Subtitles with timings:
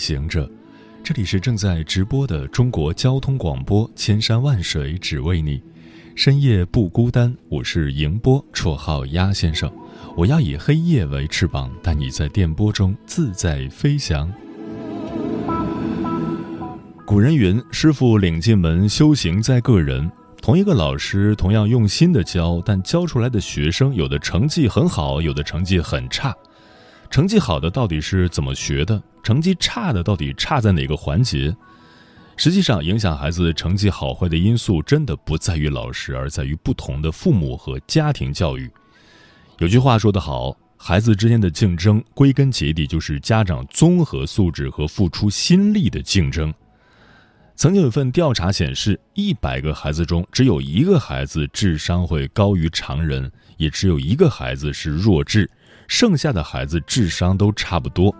[0.00, 0.50] 行者，
[1.04, 5.62] 这里是正在直播的中国交通广播，千山万水只为你，
[6.16, 7.36] 深夜不孤单。
[7.50, 9.70] 我是迎波，绰号鸭先生。
[10.16, 14.32] 我要以黑夜为翅膀，带你在电波中自在飞翔。
[17.04, 26.34] 古人云：“师傅领进门，修行在个人。”同一个老师同样用心的教，但教出来的学生有的成绩很好，有的成绩很差。
[27.10, 29.02] 成绩好的到底是怎么学的？
[29.24, 31.54] 成绩差的到底差在哪个环节？
[32.36, 38.70] 实际上，影响孩子成绩好坏的因素真的不在于老师，而在于不同的父母和家庭教育。
[39.58, 46.54] 有句话说得好，孩子之间的竞争，归根结底就是家长综合素质和付出心力的竞争。
[47.56, 55.50] 曾经有份调查显示，一百个孩子中只有一个孩子智商会高于常人，也只有一个孩子是弱智。
[55.90, 58.14] 剩下的孩子智商都差不多，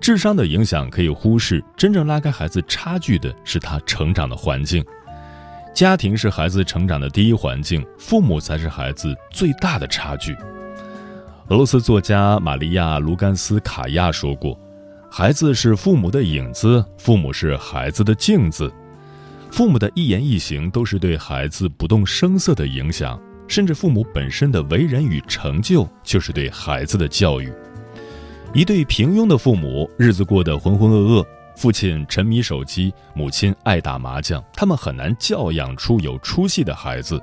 [0.00, 4.82] 智商的影响可以忽视，真正拉开孩子差距的是他成长的环境。
[5.74, 10.34] 家庭是孩子成长的第一环境，父母才是孩子最大的差距。
[11.48, 14.58] 俄罗斯作家玛利亚·卢甘斯卡娅说过
[15.12, 18.72] ：“孩子是父母的影子，父母是孩子的镜子，
[19.50, 27.52] 父母的一言一行都是对孩子不动声色的影响。”甚至父母本身的为人与成就，就是对孩子的教育。
[28.54, 37.22] 一对平庸的父母，日子过得浑浑噩噩，父亲沉迷手机，母亲爱打麻将，他们很难教养出有出息的孩子。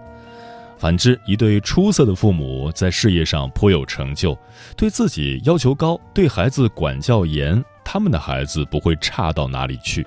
[0.77, 4.37] 反之，一对出色的父母，在事业上颇有成就，
[4.75, 10.05] 对自己要求高，对孩子管教严，他们的孩子不会差到哪里去。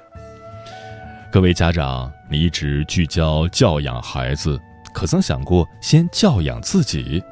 [1.33, 4.61] 各位家长，你一直聚焦教养孩子。
[4.97, 7.23] 可曾想过先教养自己？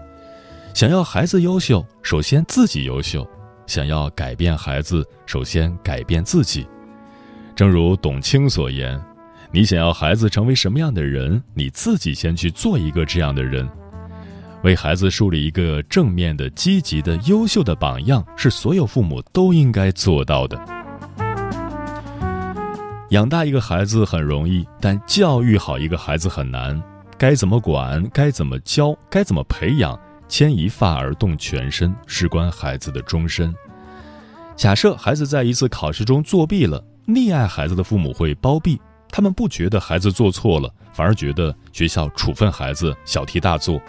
[0.75, 3.27] 想要孩子优秀，首先自己优秀；
[3.67, 6.67] 想要改变孩子，首先改变自己。
[7.57, 9.03] 正如董卿所言
[9.51, 13.67] ：“你想要孩子成为什么样的人，你自己先去做一个这样的人。”
[14.63, 20.63] 为孩子树立一个正面的、积极的、优秀的榜样，是所有父母都应该做到的。
[23.09, 26.83] 养大一个孩子很容易，但教育好一个孩子很难。
[27.25, 28.07] 该怎么管？
[28.13, 28.95] 该怎么教？
[29.09, 29.99] 该怎么培养？
[30.29, 33.55] 牵一发而动全身，事关孩子的终身。
[34.55, 43.81] 假设孩子在一次考试中作弊了，溺爱孩子的父母会包庇，他们不觉得孩子做错了，反而觉得学校处分孩子小题大做。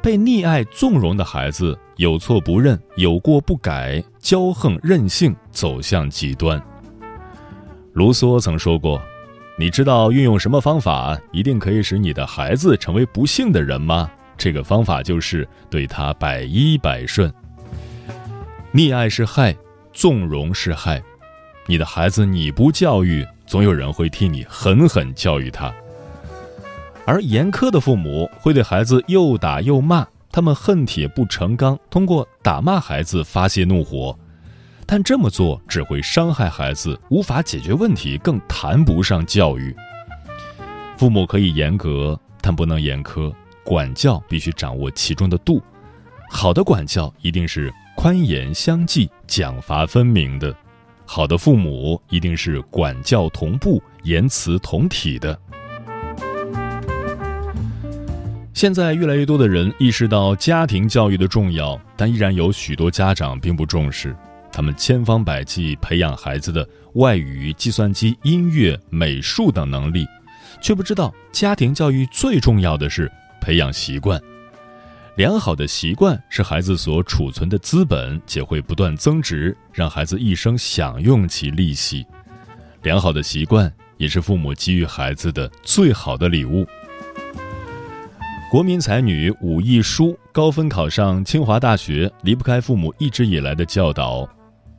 [0.00, 6.58] 被溺爱纵容的孩子，有错不认，有过不改，骄横任性，走向极端。
[7.92, 8.98] 卢梭曾说过。
[9.60, 14.08] 你知道运用什么方法一定可以使你的孩子成为不幸的人吗？
[14.36, 17.28] 这个方法就是对他百依百顺。
[18.72, 19.56] 溺爱是害，
[19.92, 21.02] 纵容是害。
[21.66, 25.74] 你的孩子你不教育，总有人会替你狠狠教育他。
[27.04, 34.16] 而严苛的父母会对孩子又打又骂，他们恨铁不成钢，通过打骂孩子发泄怒火。
[34.90, 39.76] 但这么做只会伤害孩子，无法解决问题，更谈不上教育。
[40.96, 43.30] 父母可以严格，但不能严苛。
[43.62, 45.62] 管教必须掌握其中的度。
[46.30, 50.56] 好的管教一定是宽严相济、奖罚分明的。
[51.04, 55.38] 好的父母一定是管教同步、言辞同体的。
[58.54, 64.16] 现在越来越多的人意识到家庭教育的重要，但依然有许多家长并不重视。
[64.58, 70.04] 他们千方百计培养孩子的外语、计算机、音乐、美术等能力，
[70.60, 73.08] 却不知道家庭教育最重要的是
[73.40, 74.20] 培养习惯。
[75.14, 82.04] 良好的习惯是孩子所储存的资本，且会不断增值，让孩子一生享用其利息。
[82.82, 86.66] 良好的习惯也是父母给予孩子的最好的礼物。
[88.50, 94.28] 国民才女武亦姝高分考上清华大学，离不开父母一直以来的教导。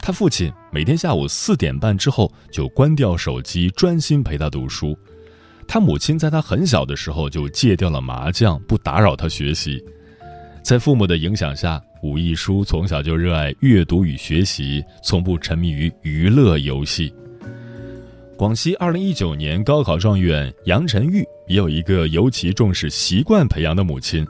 [0.09, 4.97] 他父亲每天下午四点半之后就关掉手机，专心陪他读书。
[5.67, 9.79] 他母亲在他很小的时候就戒掉了麻将，不打扰他学习。
[10.63, 17.13] 在父母的影响下，武艺书从小就热爱阅读与学习，从不沉迷于娱乐游戏。
[18.35, 24.25] 广西二零一九年高考状元杨晨玉也有一个尤其重视习惯培养的母亲，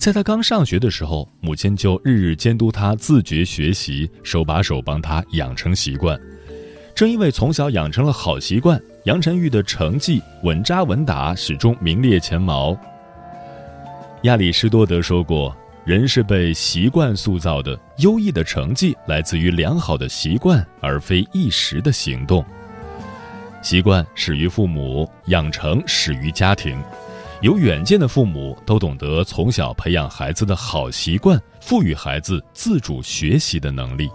[0.00, 6.18] 在他刚上学的时候，母亲就日日监督他自觉学习，手把手帮他养成习惯。
[6.94, 12.74] 正因为从小养成了好习惯，杨晨玉的成绩稳扎稳打，始终名列前茅。
[14.22, 15.54] 亚里士多德说过
[15.84, 22.42] ：“人是被习惯塑造的，优异的成绩来自于良好的习惯，而非一时的行动。”
[23.60, 26.82] 习惯始于父母，养成始于家庭。
[27.42, 34.10] 有远见的父母都懂得从小培养孩子的好习惯，赋予孩子自主学习的能力。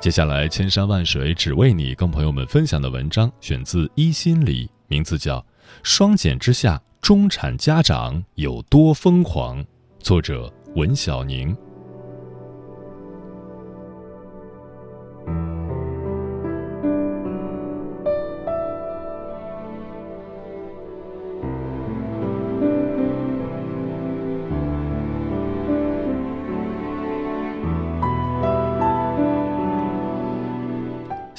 [0.00, 5.38] 接下来，千山万水只为你，跟朋友们分享的文章选自《一心理》，名字叫
[5.84, 9.62] 《双减之下中产家长有多疯狂》，
[10.00, 11.56] 作者文小宁。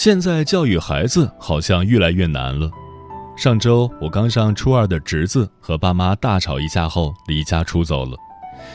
[0.05, 2.69] 现在教育孩子好像越来越难了。
[3.35, 8.15] 上周我刚上初二的侄子和爸妈大吵一架后离家出走了，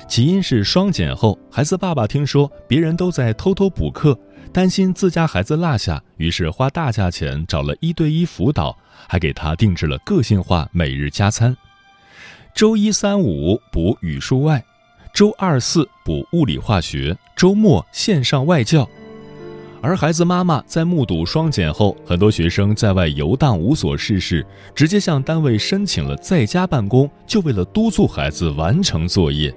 [0.08, 4.18] 起因是双减后，孩子爸爸听说别人都在偷偷补课，
[4.52, 11.56] 担心自家孩子落下，于是花大价钱找了一对一辅导，还给他定制了个性化每日加餐。
[12.52, 14.64] 周一、三、五补语数外，
[15.14, 18.84] 周二、四补物理化学，周末线上外教。
[19.82, 24.44] 而孩子妈妈在目睹双减后，很多学生在外游荡无所事事，
[24.74, 29.54] 直接向单位申请了在家办公，就为了督促孩子完成作业。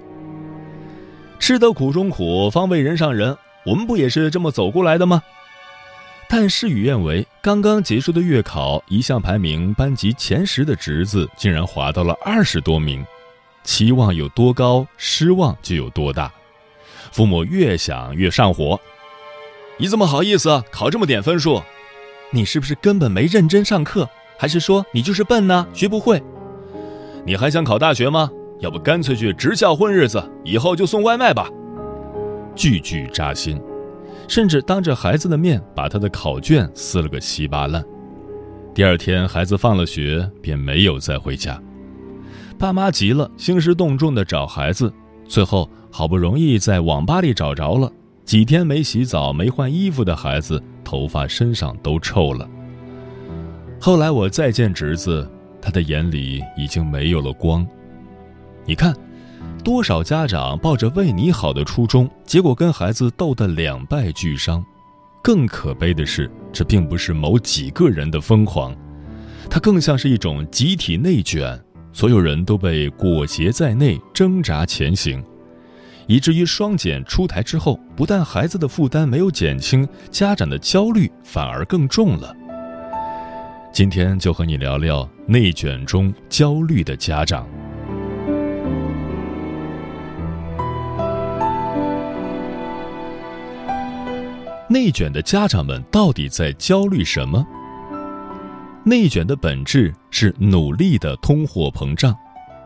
[1.38, 3.36] 吃得苦中苦，方为人上人，
[3.66, 5.22] 我们不也是这么走过来的吗？
[6.26, 13.04] 但事与愿违，刚刚结束的月考，一项排名班级前十的侄子竟然滑到了二十多名，
[13.62, 16.32] 期望有多高，失望就有多大。
[17.12, 18.80] 父母越想越上火。
[19.76, 21.60] 你怎么好意思考这么点分数？
[22.30, 24.08] 你是不是根本没认真上课？
[24.38, 25.66] 还是说你就是笨呢？
[25.72, 26.22] 学不会？
[27.26, 28.30] 你还想考大学吗？
[28.60, 31.48] 要不干脆去职校混日子，以后就送外卖吧。
[32.54, 33.60] 句句扎心，
[34.28, 37.84] 甚至当着孩子的面把他的考卷撕了个稀巴烂。
[38.72, 41.60] 第二天孩子放了学便没有再回家，
[42.56, 44.92] 爸妈急了，兴师动众的找孩子，
[45.28, 47.90] 最后好不容易在网吧里找着了。
[48.24, 52.48] 几天没洗澡、没换衣服的孩子，头发、身上都臭了。
[53.78, 55.30] 后来我再见侄子，
[55.60, 57.66] 他的眼里已经没有了光。
[58.64, 58.94] 你看，
[59.62, 64.64] 多少家长抱着为你好的初衷，结果跟孩子斗得两败俱伤。
[65.22, 68.74] 更可悲的是，这并不是某几个人的疯狂，
[69.50, 71.62] 它更像是一种集体内卷，
[71.92, 75.22] 所有人都被裹挟在内，挣扎前行。
[76.06, 82.34] 以至于双减出台之后，不但孩子的负担没有减轻，家长的焦虑反而更重了。
[83.72, 87.46] 今天就和你聊聊内卷中焦虑的家长。
[94.68, 97.46] 内卷的家长们到底在焦虑什么？
[98.84, 102.16] 内卷的本质是努力的通货膨胀。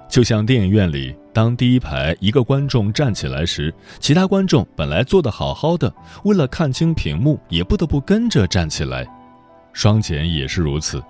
[0.08, 9.06] 就像电影院里，当第一排一个观众站起来时，其他观众本来坐得好好的，为了看清屏幕，也不得不跟着站起来。
[9.72, 11.00] 双减也是如此，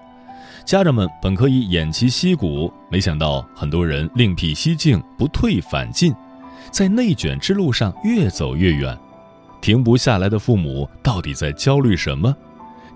[0.67, 6.15] 家长们本可以偃旗息鼓，没想到很多人另辟蹊径，不退反进，
[6.71, 8.95] 在内卷之路上越走越远。
[9.63, 12.37] 停不下来的父母到底在焦虑什么？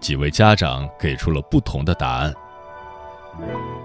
[0.01, 2.35] 几位家长给出了不同的答案。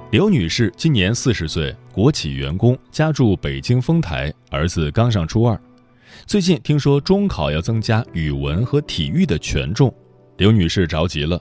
[0.10, 5.60] 刘女士今年四十岁，国企员工，家住北京丰台，儿子刚上初二。
[6.26, 9.94] 最近听说中考要增加语文和体育的权重，
[10.38, 11.38] 刘女士着急了，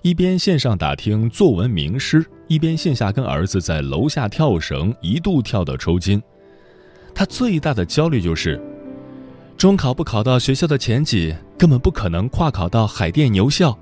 [0.00, 6.20] 一边线上打听作文名师，一边线下跟儿子在楼下跳绳，一度跳到抽筋。
[7.14, 8.58] 她最大的焦虑就是，
[9.58, 13.78] 中考不考到学校的前几，根本不可能跨考到海淀牛校。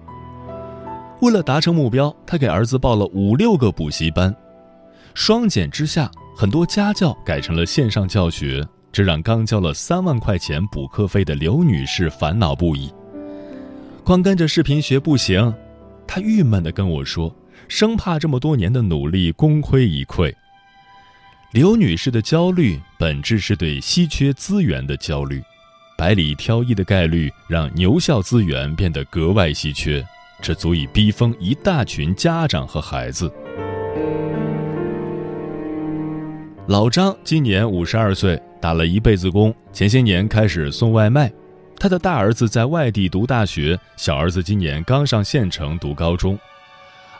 [1.24, 4.34] 为了达成目标，他给儿子报了五六个补习班。
[5.14, 8.62] 双减之下，很多家教改成了线上教学，
[8.92, 12.92] 这让刚交了三万块钱补课费的刘女士烦恼不已。
[14.04, 15.54] 光跟着视频学不行，
[16.06, 17.34] 她郁闷地跟我说，
[17.68, 20.30] 生怕这么多年的努力功亏一篑。
[21.52, 25.42] 刘女士的焦虑本质是对稀缺资源的焦虑，
[25.96, 30.04] 百里挑一的概率让牛校资源变得格外稀缺，
[30.44, 33.32] 这足以逼疯一大群家长和孩子。
[36.66, 41.32] 老张今年五十二岁，打了一辈子工，前些年开始送外卖。
[41.78, 46.38] 他的大儿子在外地读大学，小儿子今年刚上县城读高中。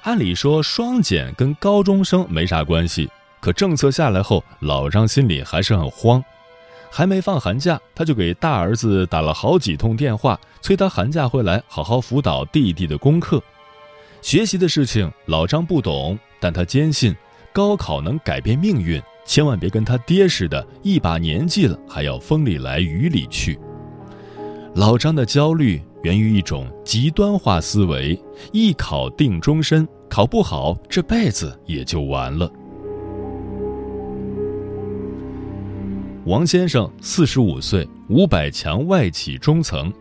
[0.02, 3.08] 按理说双减跟高中生没啥关系，
[3.40, 6.22] 可政策下来后，老张心里还是很慌。
[6.96, 13.42] 还没放寒假，他就给大儿子打了好几通电话，催他寒假回来好好辅导弟弟的功课。
[14.22, 17.12] 学习的事情老张不懂，但他坚信
[17.52, 19.02] 高考能改变命运。
[19.26, 23.58] 千万别跟他爹似的，一把年纪了还要风里来雨里去。
[24.76, 28.16] 老张的焦虑源于一种极端化思维：
[28.52, 32.48] 一考定终身，考不好这辈子也就完了。
[36.26, 39.92] 王先生四十五岁，五百强外企中层，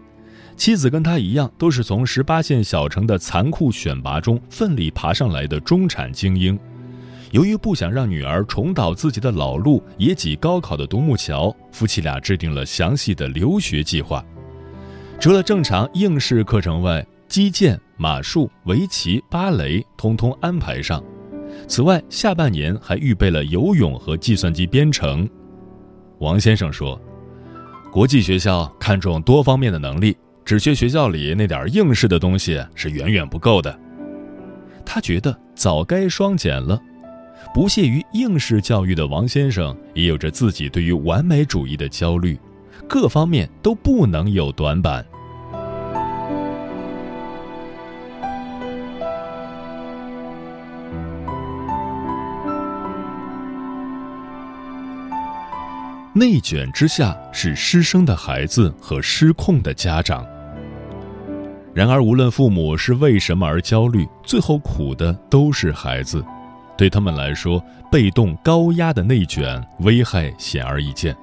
[0.55, 6.57] 妻子跟他一样，都是从十八线小城的残酷选拔中奋力爬上来的中产精英。
[7.31, 14.23] 由于不想让女儿重蹈自己的老路，也挤高考的独木桥，夫妻俩制定了详细的留学计划。
[15.19, 21.03] 除了正常应试课程外，击剑、马术、围棋、芭蕾通通安排上。
[21.67, 25.29] 此外，下半年还预备了游泳和计算机编程。
[26.23, 26.99] 王先生说
[27.91, 30.15] ：“国际学校看重多方面的能力，
[30.45, 33.77] 只学学校里那点应试的东西是远远不够的。”
[34.85, 36.81] 他觉得早该双减了。
[37.53, 42.39] 不屑于应试教育的王先生，也有着自己对于完美主义的焦虑，
[42.87, 45.05] 各方面都不能有短板。
[56.15, 60.23] 内卷之下是失声的孩子和失控的家长。
[61.73, 66.23] 然而，无论父母是为什么而焦虑，最后苦的都是孩子。
[66.77, 71.15] 对他们来说，被动高压的内卷危害显而易见，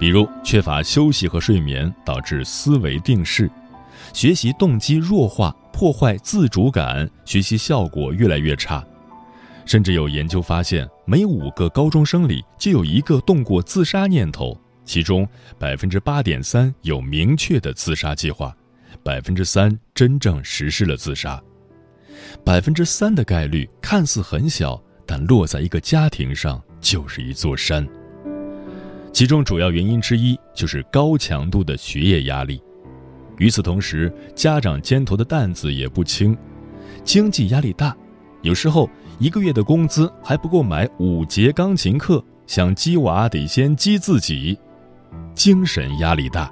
[0.00, 3.48] 比如缺乏休息和睡眠，导致思维定势，
[4.12, 8.84] 学习动机弱化，破坏自主感，学习效果越来越差。
[9.66, 15.26] 甚至有研究发现，每五个高中生里就有一个动过自杀念头，其中
[15.58, 18.54] 百分之八点三有明确的自杀计划，
[19.02, 21.42] 百分之三真正实施了自杀。
[22.44, 27.86] 百分之三的概率看似很小，但落在一个家庭上就是一座山。
[29.12, 32.62] 其中主要原因之一就是高强度的学业压力。
[33.38, 36.36] 与此同时，家长肩头的担子也不轻，
[37.02, 37.96] 经济压力大，
[38.42, 38.88] 有时候
[39.20, 44.58] 一个月的工资还不够买五节钢琴课，想激娃得先激自己。
[45.34, 46.50] 精神压力大，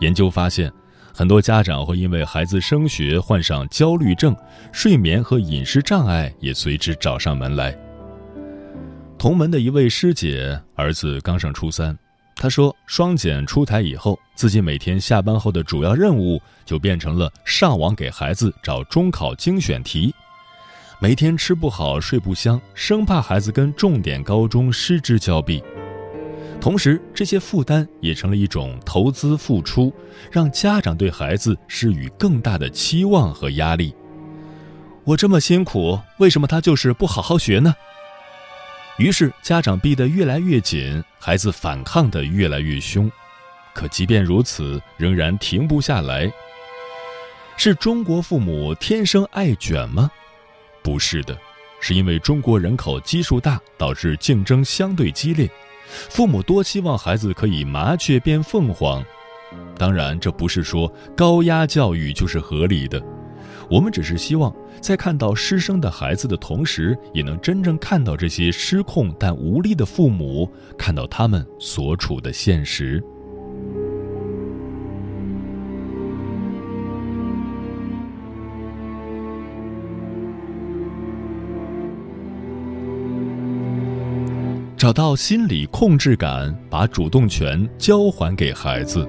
[0.00, 0.70] 研究发现。
[1.14, 4.36] 很多家长会因为孩子升学患上焦虑症，
[4.70, 7.74] 睡眠和饮食障碍也随之找上门来。
[9.16, 11.98] 同门的一位师姐儿子刚上初三，
[12.34, 20.14] 她说双减出台以后，自己每天下班后的主要任务就变成了上网给孩子找中考精选题，
[20.98, 25.62] 每天吃不好睡不香，生怕孩子跟重点高中失之交臂。
[26.58, 29.92] 同时，这些负担也成了一种投资付出，
[30.32, 33.94] 让家长对孩子施予更大的期望和压力。
[35.04, 37.74] 我这么辛苦，为什么他就是不好好学呢？
[38.96, 43.10] 于是家长逼得越来越紧，孩子反抗得越来越凶。
[43.74, 46.32] 可即便如此，仍然停不下来。
[47.58, 50.10] 是中国父母天生爱卷吗？
[50.86, 51.36] 不是的，
[51.80, 55.50] 是因为中国人口基数大，导致竞争相对激烈。
[55.88, 59.04] 父母多希望孩子可以麻雀变凤凰，
[59.76, 63.02] 当然，这不是说高压教育就是合理的。
[63.68, 73.02] 我们只是希望在看到失声的孩子的同时，也能真正看到这些失控但无力的父母，看到他们所处的现实。
[84.86, 89.04] 找到心理控制感，把主动权交还给孩子。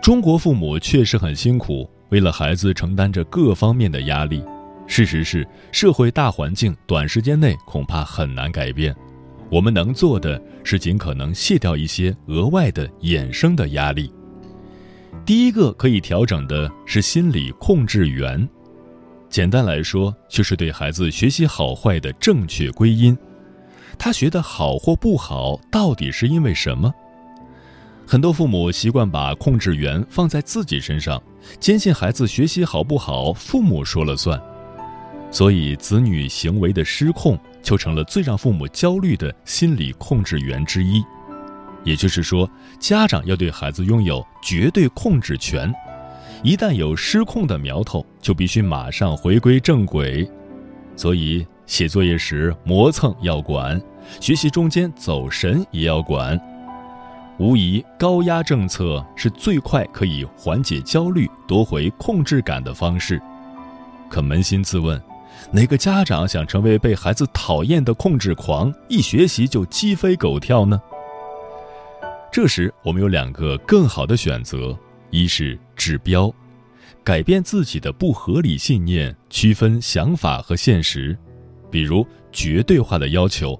[0.00, 4.40] 中国父母确实很辛苦，为了孩子承担着各方面的压力。
[4.86, 8.94] 事实是，社会大环境短时间内恐怕很难改变。
[9.50, 14.12] 我们能做的是尽可能卸掉一些额外的衍生的压力。
[15.26, 18.48] 第一个可以调整的是心理控制源，
[19.28, 23.18] 简单来说，就是对孩子学习好坏的正确归因。
[24.02, 26.90] 他学的好或不好，到底是因为什么？
[28.06, 31.22] 很多父母习惯把控制源放在自己身上，
[31.60, 34.40] 坚信孩子学习好不好，父母说了算，
[35.30, 41.04] 所以子女行为的失控就成了最让父母焦虑的心理控制源之一。
[41.84, 45.70] 也就是说，家长要对孩子拥有绝对控制权，
[46.42, 50.26] 一旦有失控的苗头，就必须马上回归正轨。
[50.96, 53.80] 所以，写作业时磨蹭要管，
[54.18, 56.40] 学习中间走神也要管。
[57.38, 63.20] 无疑，高压政策是最快可以缓解焦虑、夺回控制感的方式。
[64.10, 65.00] 可扪心自问，
[65.50, 70.78] 哪个家长想成为被孩子讨厌的控制狂，一学习就鸡飞狗跳呢？
[72.30, 74.76] 这时，我们有两个更好的选择：
[75.10, 76.30] 一是治标，
[77.02, 81.16] 改变自己的不合理信念，区分想法和现实，
[81.70, 83.58] 比如绝对化的要求，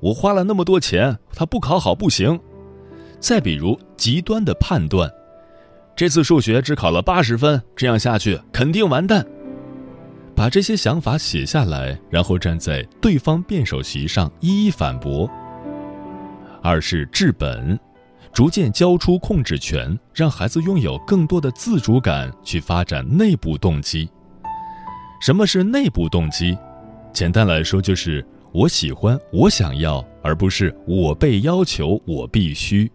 [0.00, 2.38] 我花了那么多钱，他不考好不行。
[3.20, 5.10] 再比如极端的判断，
[5.96, 9.26] 这次数学只考了八十分，这样下去肯定完蛋。
[10.36, 15.28] 把这些想法写下来，然后站在对方辩手席上一一反驳。
[16.62, 17.76] 二是治本，
[18.32, 24.08] 逐渐交出控制权，让孩子拥有更多的自主感，去发展内部动机。
[25.20, 26.56] 什么是内部动机？
[27.12, 32.90] 简单来说，就是我喜欢，我想要，而不是我被要求，我必须。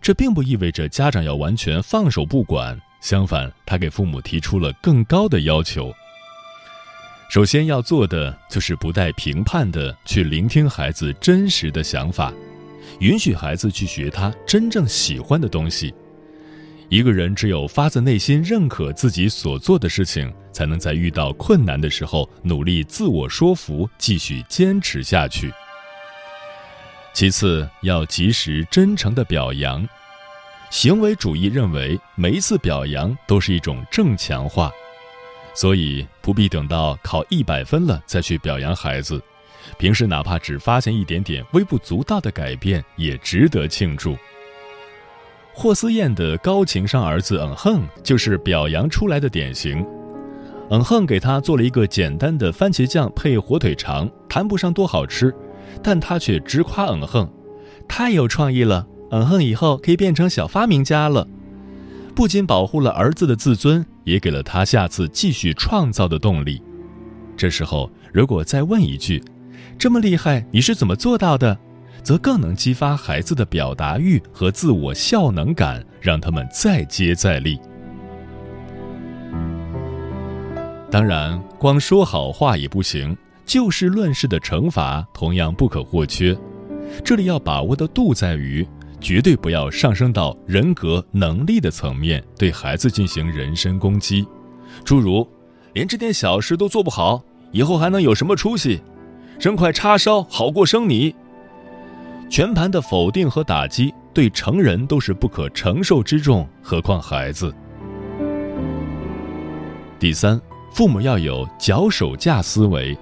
[0.00, 5.92] 这并不意味着家长要完全放手不管，相反，他给父母提出了更高的要求。
[7.28, 12.32] 首先要做的就是不带评判的去聆听孩子真实的想法，
[13.00, 15.94] 允许孩子去学他真正喜欢的东西。
[16.90, 25.52] 一个人只有发自内心认可自己所做的事情，才能在遇到困难的时候努力自我说服，继续坚持下去。
[27.12, 29.88] 其次，要及时真诚的表扬。
[30.68, 34.68] 行为主义认为，每一次表扬都是一种正强化，
[35.54, 39.22] 所以不必等到考一百分了再去表扬孩子。
[39.78, 44.18] 平时哪怕只发现一点点微不足道的改变，也值得庆祝。
[45.62, 49.84] 霍思燕的高情商儿子嗯哼就是表扬出来的典型。
[50.70, 55.30] 嗯哼给他做了一个简单的番茄酱配火腿肠，谈不上多好吃。
[55.82, 57.30] 但他却直夸嗯哼，
[57.86, 58.86] 太有创意了！
[59.10, 61.28] 嗯哼以后可以变成小发明家了。
[62.14, 66.62] 不仅保护了儿子的自尊，也给了他下次继续创造的动力。
[67.36, 69.22] 这时候，如果再问一句
[69.78, 71.58] ：“这么厉害，你是怎么做到的？”
[72.02, 77.58] 则更能激发孩子的表达欲和自我效能感，让他们再接再厉。
[80.90, 83.16] 当然，光说好话也不行。
[83.46, 86.36] 就事论事的惩罚同样不可或缺，
[87.04, 88.64] 这里要把握的度在于，
[89.00, 94.24] 绝对不要上升到人格能力的层面，对孩子进行人身攻击，
[94.84, 95.28] 诸如
[95.74, 98.80] “连这点小事都做不好，以后还能有什么出息？
[99.40, 101.12] 生块叉烧好过生你。”
[102.30, 107.52] 全盘的否定和打击，对成人都是不可承受之重，何况孩子。
[109.98, 110.40] 第三，
[110.72, 112.96] 父母要有脚手架思维。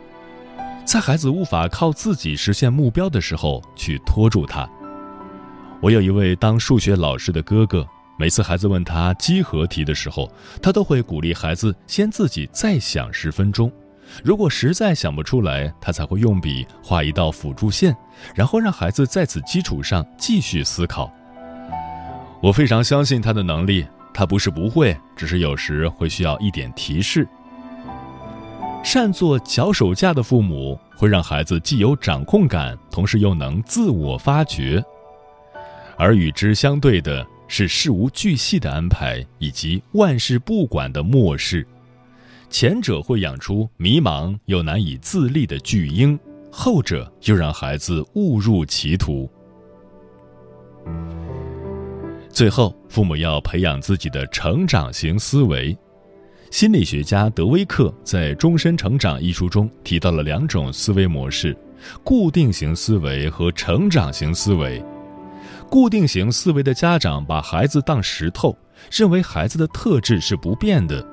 [0.82, 4.66] 在孩子无法靠自己实现目标的时候，去拖住他。
[5.82, 7.86] 我有一位当数学老师的哥哥，
[8.18, 10.26] 每次孩子问他几何题的时候，
[10.62, 13.70] 他都会鼓励孩子先自己再想十分钟，
[14.24, 17.96] 如果实在想不出来，他才会用笔画一道辅助线，
[18.34, 21.12] 然后让孩子在此基础上继续思考。
[22.40, 27.26] 我非常相信他的能力，他不是不会，只是有时会需要一点提示。
[28.84, 34.80] 善做脚手架的父母，会让孩子既有掌控感，同时又能自我发掘；
[35.96, 41.66] 而与之相对的是事无巨细的安排以及万事不管的漠视。
[42.50, 46.18] 前者会养出迷茫又难以自立的巨婴，
[46.50, 49.30] 后者又让孩子误入歧途。
[52.30, 55.76] 最后，父母要培养自己的成长型思维。
[56.50, 61.54] 心理学家德威克在《终身成长》一书中提到了两种思维模式：
[62.02, 64.82] 固定型思维和成长型思维。
[65.68, 68.56] 固定型思维的家长把孩子当石头，
[68.90, 71.04] 认为孩子的特质是不变的；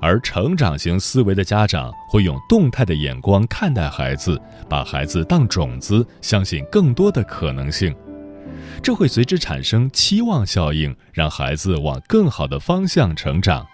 [0.00, 7.94] 而成长型思维的家长会用动态的眼光看待孩子，把孩子当种子，相信更多的可能性。
[8.82, 13.66] 这会随之产生期望效应，让孩子往更好的方向成长。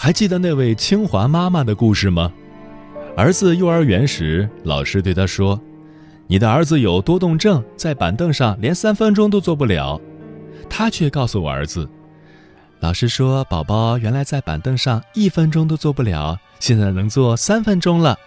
[0.00, 2.32] 还记得那位清华妈妈的故事吗？
[3.16, 5.60] 儿子幼儿园时，老师对他说
[6.28, 10.00] ：“你的儿子有多动症，在板凳上连三分钟都坐不了。”
[10.70, 11.88] 他却告诉我儿子
[12.80, 18.18] ：“老师说，宝宝原来在板凳上一分钟都坐不了，现在能坐三分钟了。”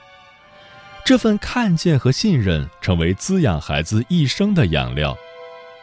[1.06, 5.16] 这份看见和信任成为滋养孩子一生的养料，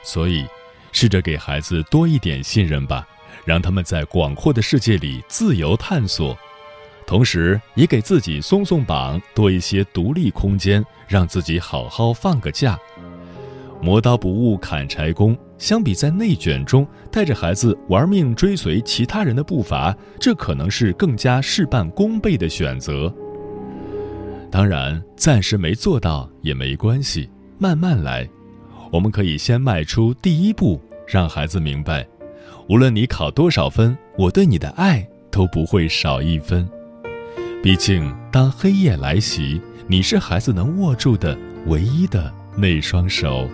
[0.03, 0.45] 所以，
[0.91, 3.07] 试着给孩子多一点信任吧，
[3.45, 6.37] 让他们在广阔的世界里自由探索，
[7.09, 12.79] 同时也给自己松松绑，多一些独立空间，让自己好好放个假。
[13.81, 23.11] 磨刀不误砍柴工，相比在内卷中带着孩子玩命追随其他人的步伐，这可能是更加事半功倍的选择。
[24.51, 28.29] 当然，暂时没做到也没关系，慢慢来。
[28.93, 32.07] 我们可以先迈出第一步，让孩子明白，
[32.69, 36.69] 无论你考多少分，我对你的爱都不会少一分。
[37.61, 43.51] 毕竟，当黑夜来袭，你是孩子能握住的唯一的那双手。